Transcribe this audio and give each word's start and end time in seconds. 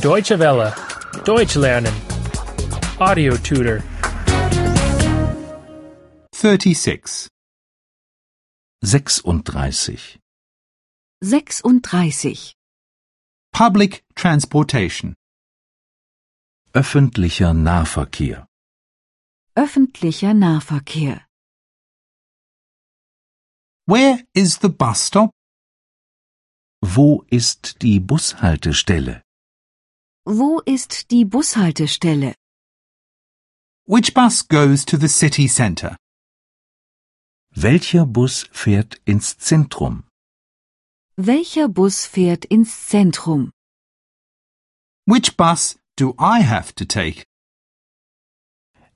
Deutsche 0.00 0.38
Welle. 0.38 0.74
Deutsch 1.24 1.54
lernen. 1.56 1.94
Audio 2.98 3.36
tutor. 3.36 3.82
36. 6.32 7.28
36. 8.82 10.18
36. 11.22 12.54
Public 13.52 14.02
transportation. 14.16 15.14
Öffentlicher 16.74 17.52
Nahverkehr. 17.54 18.46
Öffentlicher 19.54 20.34
Nahverkehr. 20.34 21.26
Where 23.86 24.20
is 24.34 24.58
the 24.58 24.68
bus 24.68 25.00
stop? 25.02 25.30
Wo 26.84 27.24
ist 27.30 27.80
die 27.82 28.00
Bushaltestelle? 28.00 29.22
Wo 30.26 30.60
ist 30.66 31.12
die 31.12 31.24
Bushaltestelle? 31.24 32.34
Which 33.86 34.12
bus 34.14 34.48
goes 34.48 34.84
to 34.86 34.96
the 34.96 35.06
city 35.08 35.46
centre? 35.46 35.96
Welcher 37.54 38.04
Bus 38.04 38.48
fährt 38.50 39.00
ins 39.04 39.38
Zentrum? 39.38 40.08
Welcher 41.16 41.68
Bus 41.68 42.04
fährt 42.04 42.46
ins 42.46 42.88
Zentrum? 42.88 43.52
Which 45.06 45.36
bus 45.36 45.78
do 45.96 46.16
I 46.18 46.42
have 46.42 46.74
to 46.74 46.84
take? 46.84 47.24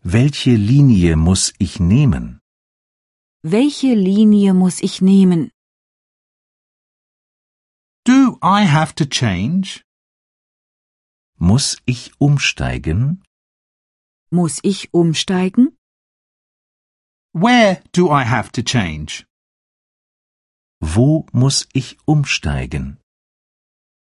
Welche 0.02 0.56
Linie 0.56 1.14
muss 1.16 1.52
ich 1.60 1.78
nehmen? 1.78 2.40
Welche 3.44 3.94
Linie 3.94 4.54
muss 4.54 4.80
ich 4.82 5.00
nehmen? 5.00 5.52
Do 8.06 8.38
I 8.40 8.62
have 8.62 8.94
to 9.00 9.04
change? 9.04 9.82
Muss 11.40 11.76
ich 11.86 12.12
umsteigen? 12.20 13.24
Muss 14.30 14.60
ich 14.62 14.94
umsteigen? 14.94 15.76
Where 17.34 17.82
do 17.90 18.08
I 18.12 18.22
have 18.22 18.52
to 18.52 18.62
change? 18.62 19.24
Wo 20.80 21.26
muss 21.32 21.66
ich 21.74 21.98
umsteigen? 22.06 22.98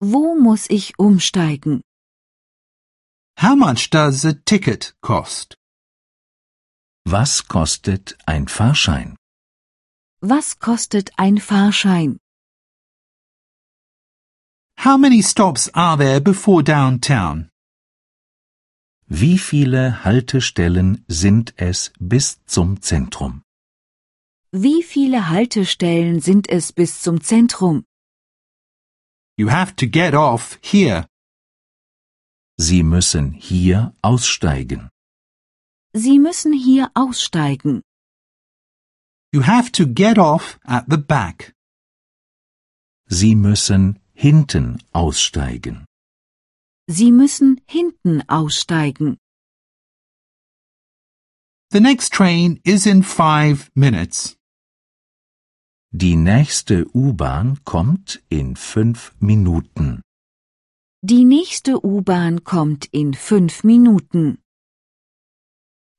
Wo 0.02 0.34
muss 0.34 0.68
ich 0.68 0.98
umsteigen? 0.98 1.80
How 3.38 3.56
much 3.56 3.88
does 3.88 4.26
a 4.26 4.34
ticket 4.34 4.92
cost? 5.00 5.56
Was 7.06 7.48
kostet 7.48 8.18
ein 8.26 8.48
Fahrschein? 8.48 9.16
Was 10.20 10.58
kostet 10.58 11.10
ein 11.16 11.38
Fahrschein? 11.38 12.18
How 14.84 14.98
many 14.98 15.22
stops 15.22 15.70
are 15.72 15.96
there 15.96 16.20
before 16.20 16.62
downtown? 16.62 17.48
Wie 19.08 19.38
viele 19.38 20.04
Haltestellen 20.04 21.06
sind 21.08 21.54
es 21.56 21.90
bis 21.98 22.44
zum 22.44 22.82
Zentrum? 22.82 23.40
Wie 24.52 24.82
viele 24.82 25.30
Haltestellen 25.30 26.20
sind 26.20 26.50
es 26.50 26.74
bis 26.74 27.00
zum 27.00 27.22
Zentrum? 27.22 27.86
You 29.38 29.48
have 29.48 29.74
to 29.76 29.86
get 29.86 30.12
off 30.12 30.58
here. 30.60 31.06
Sie 32.58 32.82
müssen 32.82 33.32
hier 33.32 33.94
aussteigen. 34.02 34.90
Sie 35.94 36.18
müssen 36.18 36.52
hier 36.52 36.90
aussteigen. 36.92 37.80
You 39.32 39.46
have 39.46 39.72
to 39.72 39.86
get 39.86 40.18
off 40.18 40.58
at 40.62 40.84
the 40.90 40.98
back. 40.98 41.54
Sie 43.08 43.34
müssen 43.34 43.98
hinten 44.28 44.78
aussteigen. 44.92 45.84
Sie 46.86 47.12
müssen 47.12 47.60
hinten 47.68 48.22
aussteigen. 48.26 49.18
The 51.70 51.80
next 51.80 52.14
train 52.14 52.58
is 52.64 52.86
in 52.86 53.02
five 53.02 53.70
minutes. 53.74 54.38
Die 55.92 56.16
nächste 56.16 56.86
U-Bahn 56.94 57.58
kommt 57.64 58.22
in 58.30 58.56
fünf 58.56 59.12
Minuten. 59.20 60.00
Die 61.02 61.26
nächste 61.26 61.84
U-Bahn 61.84 62.44
kommt 62.44 62.86
in 62.92 63.12
fünf 63.12 63.62
Minuten. 63.62 64.38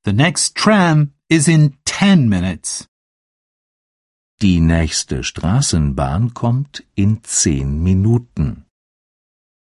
The 0.03 0.13
next 0.13 0.55
tram 0.55 1.13
is 1.29 1.47
in 1.47 1.77
ten 1.85 2.27
minutes. 2.27 2.87
Die 4.41 4.59
nächste 4.59 5.23
Straßenbahn 5.23 6.33
kommt 6.33 6.83
in 6.93 7.23
zehn 7.23 7.81
Minuten. 7.81 8.65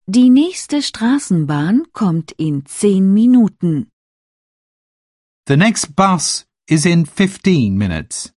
Die 0.07 0.29
nächste 0.29 0.83
Straßenbahn 0.83 1.85
kommt 1.93 2.33
in 2.33 2.67
zehn 2.67 3.15
Minuten. 3.15 3.89
The 5.49 5.57
next 5.57 5.95
bus 5.95 6.47
is 6.69 6.85
in 6.85 7.07
fifteen 7.07 7.77
minutes. 7.77 8.33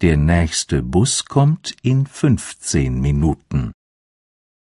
Der 0.00 0.16
nächste 0.16 0.82
Bus 0.82 1.24
kommt 1.26 1.76
in 1.82 2.06
15 2.06 3.00
Minuten. 3.00 3.72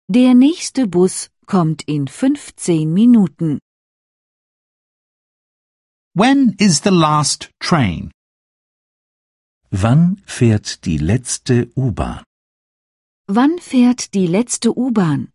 Der 0.09 0.33
nächste 0.33 0.87
Bus 0.87 1.29
kommt 1.45 1.83
in 1.83 2.07
15 2.07 2.91
Minuten. 2.91 3.59
When 6.15 6.55
is 6.57 6.81
the 6.83 6.89
last 6.89 7.51
train? 7.59 8.11
Wann 9.69 10.21
fährt 10.25 10.85
die 10.85 10.97
letzte 10.97 11.69
U-Bahn? 11.75 12.23
Wann 13.27 13.59
fährt 13.59 14.13
die 14.13 14.27
letzte 14.27 14.71
U-Bahn? 14.71 15.31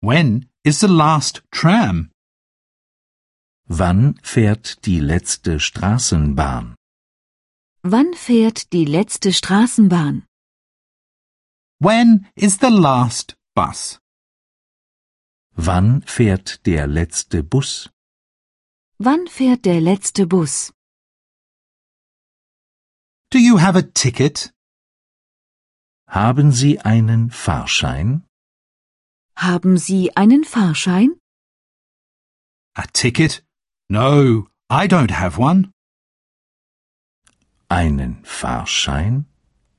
When 0.00 0.48
is 0.64 0.80
the 0.80 0.88
last 0.88 1.44
tram? 1.52 2.10
Wann 3.68 4.16
fährt 4.22 4.84
die 4.84 4.98
letzte 4.98 5.60
Straßenbahn? 5.60 6.74
Wann 7.82 8.14
fährt 8.14 8.72
die 8.72 8.84
letzte 8.84 9.32
Straßenbahn? 9.32 10.26
When 11.78 12.26
is 12.34 12.58
the 12.60 12.68
last 12.70 13.36
bus? 13.54 14.00
Wann 15.54 16.02
fährt 16.02 16.66
der 16.66 16.88
letzte 16.88 17.44
Bus? 17.44 17.90
Wann 18.98 19.26
fährt 19.28 19.64
der 19.64 19.80
letzte 19.80 20.26
Bus? 20.26 20.72
Do 23.32 23.38
you 23.38 23.56
have 23.56 23.76
a 23.76 23.82
ticket? 23.82 24.52
Haben 26.06 26.52
Sie 26.52 26.78
einen 26.80 27.30
Fahrschein? 27.30 28.26
Haben 29.34 29.78
Sie 29.78 30.14
einen 30.14 30.44
Fahrschein? 30.44 31.18
A 32.76 32.84
ticket? 32.92 33.42
No, 33.88 34.48
I 34.68 34.86
don't 34.86 35.12
have 35.12 35.38
one. 35.38 35.72
Einen 37.70 38.22
Fahrschein? 38.26 39.24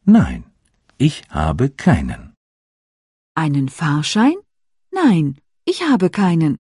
Nein, 0.03 0.45
ich 0.97 1.21
habe 1.29 1.69
keinen. 1.69 2.33
Einen 3.35 3.69
Fahrschein? 3.69 4.37
Nein, 4.89 5.39
ich 5.65 5.83
habe 5.83 6.09
keinen. 6.09 6.57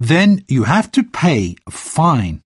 Then 0.00 0.46
you 0.48 0.64
have 0.64 0.90
to 0.92 1.02
pay 1.02 1.56
a 1.66 1.70
fine. 1.70 2.40